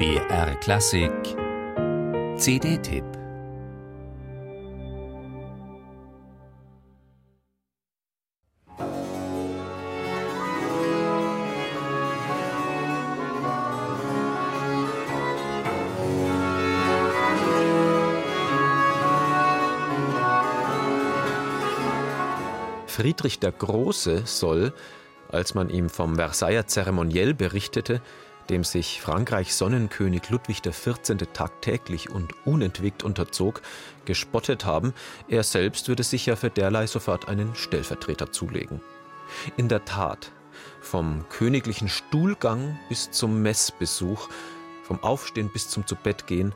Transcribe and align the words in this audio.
BR 0.00 0.54
Klassik. 0.60 1.12
CD-Tipp 2.38 3.04
Friedrich 22.86 23.38
der 23.38 23.52
Große 23.52 24.22
soll, 24.24 24.72
als 25.28 25.52
man 25.52 25.68
ihm 25.68 25.90
vom 25.90 26.14
Versailler 26.14 26.66
Zeremoniell 26.66 27.34
berichtete, 27.34 28.00
dem 28.50 28.64
sich 28.64 29.00
Frankreichs 29.00 29.56
Sonnenkönig 29.58 30.28
Ludwig 30.28 30.62
XIV. 30.62 31.16
tagtäglich 31.32 32.10
und 32.10 32.34
unentwegt 32.44 33.04
unterzog, 33.04 33.62
gespottet 34.04 34.64
haben, 34.64 34.92
er 35.28 35.44
selbst 35.44 35.88
würde 35.88 36.02
sich 36.02 36.26
ja 36.26 36.34
für 36.34 36.50
derlei 36.50 36.86
sofort 36.88 37.28
einen 37.28 37.54
Stellvertreter 37.54 38.32
zulegen. 38.32 38.80
In 39.56 39.68
der 39.68 39.84
Tat, 39.84 40.32
vom 40.80 41.24
königlichen 41.28 41.88
Stuhlgang 41.88 42.78
bis 42.88 43.12
zum 43.12 43.40
Messbesuch, 43.40 44.28
vom 44.82 45.02
Aufstehen 45.04 45.50
bis 45.52 45.68
zum 45.68 45.86
Zubettgehen, 45.86 46.52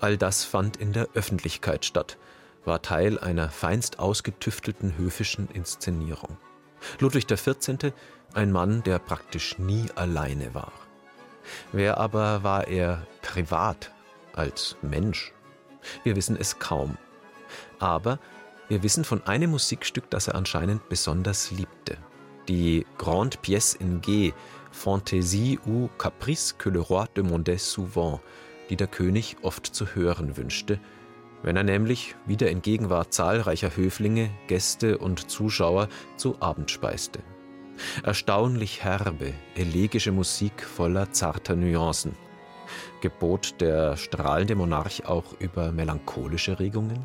all 0.00 0.16
das 0.16 0.44
fand 0.44 0.76
in 0.76 0.92
der 0.92 1.08
Öffentlichkeit 1.14 1.84
statt, 1.84 2.18
war 2.64 2.82
Teil 2.82 3.18
einer 3.18 3.48
feinst 3.48 3.98
ausgetüftelten 3.98 4.96
höfischen 4.96 5.48
Inszenierung. 5.52 6.36
Ludwig 7.00 7.26
XIV. 7.26 7.92
ein 8.32 8.52
Mann, 8.52 8.84
der 8.84 9.00
praktisch 9.00 9.58
nie 9.58 9.86
alleine 9.96 10.54
war. 10.54 10.72
Wer 11.72 11.98
aber 11.98 12.42
war 12.42 12.68
er 12.68 13.06
privat 13.22 13.92
als 14.34 14.76
Mensch? 14.82 15.32
Wir 16.04 16.16
wissen 16.16 16.36
es 16.36 16.58
kaum. 16.58 16.96
Aber 17.78 18.18
wir 18.68 18.82
wissen 18.82 19.04
von 19.04 19.22
einem 19.26 19.50
Musikstück, 19.50 20.08
das 20.10 20.28
er 20.28 20.34
anscheinend 20.34 20.88
besonders 20.88 21.50
liebte. 21.50 21.98
Die 22.48 22.86
Grande 22.98 23.36
Pièce 23.38 23.76
in 23.78 24.00
G, 24.00 24.32
Fantaisie 24.70 25.58
ou 25.66 25.88
Caprice 25.98 26.56
que 26.56 26.70
le 26.70 26.80
roi 26.80 27.06
demandait 27.16 27.60
souvent, 27.60 28.20
die 28.70 28.76
der 28.76 28.86
König 28.86 29.36
oft 29.42 29.66
zu 29.66 29.94
hören 29.94 30.36
wünschte, 30.36 30.80
wenn 31.42 31.56
er 31.56 31.64
nämlich, 31.64 32.14
wieder 32.24 32.50
in 32.50 32.62
Gegenwart 32.62 33.12
zahlreicher 33.12 33.76
Höflinge, 33.76 34.30
Gäste 34.46 34.98
und 34.98 35.30
Zuschauer, 35.30 35.88
zu 36.16 36.40
Abend 36.40 36.70
speiste. 36.70 37.18
Erstaunlich 38.02 38.84
herbe, 38.84 39.32
elegische 39.54 40.12
Musik 40.12 40.62
voller 40.62 41.12
zarter 41.12 41.56
Nuancen. 41.56 42.14
Gebot 43.00 43.60
der 43.60 43.96
strahlende 43.96 44.54
Monarch 44.54 45.06
auch 45.06 45.34
über 45.38 45.72
melancholische 45.72 46.58
Regungen? 46.58 47.04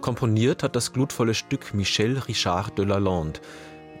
Komponiert 0.00 0.62
hat 0.62 0.76
das 0.76 0.92
glutvolle 0.92 1.34
Stück 1.34 1.74
Michel 1.74 2.16
Richard 2.18 2.78
de 2.78 2.84
Lalande, 2.84 3.40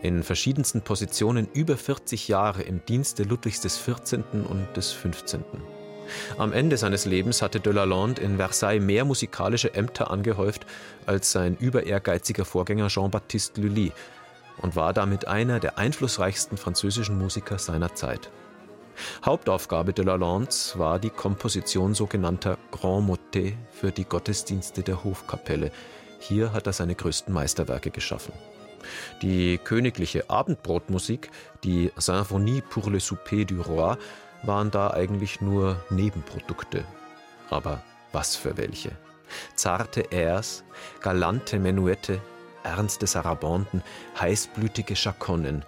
in 0.06 0.22
verschiedensten 0.22 0.82
Positionen 0.82 1.48
über 1.52 1.76
40 1.76 2.28
Jahre 2.28 2.62
im 2.62 2.80
Dienste 2.86 3.24
Ludwigs 3.24 3.62
XIV. 3.62 4.22
und 4.48 4.68
des 4.76 4.92
15. 4.92 5.44
Am 6.38 6.52
Ende 6.52 6.76
seines 6.76 7.06
Lebens 7.06 7.42
hatte 7.42 7.58
de 7.58 7.72
Lalande 7.72 8.22
in 8.22 8.36
Versailles 8.36 8.80
mehr 8.80 9.04
musikalische 9.04 9.74
Ämter 9.74 10.08
angehäuft 10.08 10.64
als 11.06 11.32
sein 11.32 11.56
überehrgeiziger 11.58 12.44
Vorgänger 12.44 12.86
Jean-Baptiste 12.86 13.60
Lully 13.60 13.90
und 14.58 14.76
war 14.76 14.92
damit 14.92 15.26
einer 15.26 15.58
der 15.58 15.76
einflussreichsten 15.76 16.56
französischen 16.56 17.18
Musiker 17.18 17.58
seiner 17.58 17.92
Zeit. 17.96 18.30
Hauptaufgabe 19.24 19.92
de 19.92 20.04
Lalandes 20.04 20.78
war 20.78 21.00
die 21.00 21.10
Komposition 21.10 21.94
sogenannter 21.94 22.58
Grand 22.70 23.08
Motets 23.08 23.56
für 23.72 23.90
die 23.90 24.04
Gottesdienste 24.04 24.84
der 24.84 25.02
Hofkapelle. 25.02 25.72
Hier 26.20 26.52
hat 26.52 26.68
er 26.68 26.72
seine 26.72 26.94
größten 26.94 27.34
Meisterwerke 27.34 27.90
geschaffen. 27.90 28.32
Die 29.22 29.58
königliche 29.58 30.28
Abendbrotmusik, 30.30 31.30
die 31.64 31.92
Symphonie 31.96 32.62
pour 32.62 32.90
le 32.90 33.00
souper 33.00 33.44
du 33.44 33.60
roi, 33.62 33.96
waren 34.42 34.70
da 34.70 34.90
eigentlich 34.90 35.40
nur 35.40 35.76
Nebenprodukte. 35.90 36.84
Aber 37.50 37.82
was 38.12 38.36
für 38.36 38.56
welche? 38.56 38.92
Zarte 39.54 40.02
Airs, 40.10 40.64
galante 41.00 41.58
Menuette, 41.58 42.20
ernste 42.62 43.06
Sarabanden, 43.06 43.82
heißblütige 44.20 44.94
Chaconnen, 44.96 45.64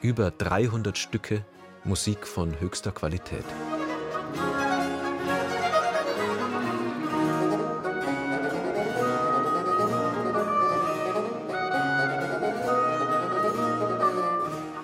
über 0.00 0.30
300 0.30 0.96
Stücke 0.96 1.44
Musik 1.84 2.26
von 2.26 2.58
höchster 2.60 2.92
Qualität. 2.92 3.44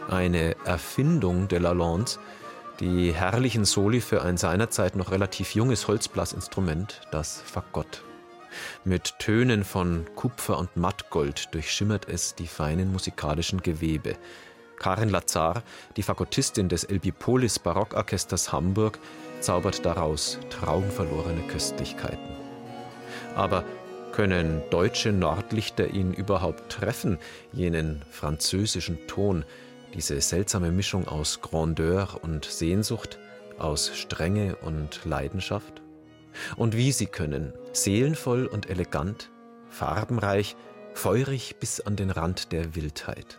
Eine 0.09 0.57
Erfindung 0.65 1.49
de 1.49 1.59
Lalandes, 1.59 2.19
die 2.81 3.13
herrlichen 3.13 3.67
Soli 3.67 4.01
für 4.01 4.23
ein 4.23 4.39
seinerzeit 4.39 4.97
noch 4.97 5.11
relativ 5.11 5.55
junges 5.55 5.87
Holzblasinstrument, 5.87 7.03
das 7.13 7.43
Fagott. 7.43 8.03
Mit 8.85 9.19
Tönen 9.19 9.65
von 9.65 10.07
Kupfer 10.17 10.59
und 10.59 10.79
Mattgold 10.79 11.55
durchschimmert 11.55 12.09
es 12.09 12.35
die 12.35 12.47
feinen 12.47 12.91
musikalischen 12.91 13.61
Gewebe, 13.61 14.17
Karin 14.79 15.11
Lazar, 15.11 15.63
die 15.99 16.03
Fagottistin 16.03 16.71
des 16.71 16.85
Elbipolis 16.85 17.59
Barockorchesters 17.59 18.51
Hamburg, 18.51 18.99
zaubert 19.41 19.85
daraus 19.85 20.39
traumverlorene 20.49 21.43
Köstlichkeiten. 21.49 22.35
Aber 23.35 23.63
können 24.13 24.63
deutsche 24.71 25.13
Nordlichter 25.13 25.89
ihn 25.89 26.15
überhaupt 26.15 26.73
treffen, 26.73 27.19
jenen 27.53 28.05
französischen 28.11 29.07
Ton, 29.07 29.45
diese 29.95 30.21
seltsame 30.21 30.71
Mischung 30.71 31.09
aus 31.09 31.41
Grandeur 31.41 32.21
und 32.23 32.45
Sehnsucht, 32.45 33.19
aus 33.59 33.91
Strenge 33.95 34.57
und 34.57 35.05
Leidenschaft? 35.05 35.83
Und 36.57 36.77
wie 36.77 36.93
sie 36.93 37.07
können, 37.07 37.53
seelenvoll 37.73 38.47
und 38.47 38.71
elegant, 38.71 39.31
farbenreich, 39.71 40.57
feurig 40.95 41.57
bis 41.57 41.81
an 41.81 41.97
den 41.97 42.11
Rand 42.11 42.53
der 42.53 42.75
Wildheit. 42.75 43.39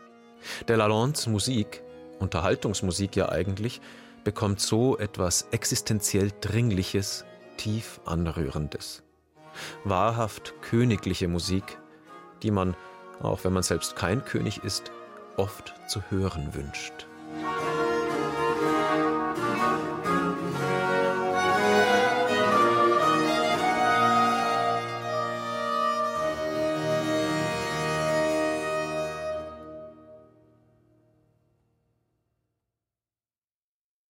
Der 0.67 0.77
Lalandes 0.77 1.27
Musik, 1.27 1.83
Unterhaltungsmusik 2.19 3.15
ja 3.15 3.29
eigentlich, 3.29 3.81
bekommt 4.23 4.59
so 4.59 4.97
etwas 4.97 5.47
existenziell 5.51 6.31
Dringliches, 6.41 7.25
tief 7.57 7.99
Anrührendes. 8.05 9.03
Wahrhaft 9.83 10.53
königliche 10.61 11.27
Musik, 11.27 11.77
die 12.43 12.51
man, 12.51 12.75
auch 13.21 13.43
wenn 13.43 13.53
man 13.53 13.63
selbst 13.63 13.95
kein 13.95 14.23
König 14.23 14.63
ist, 14.63 14.91
oft 15.39 15.73
zu 15.87 16.01
hören 16.09 16.53
wünscht. 16.53 17.07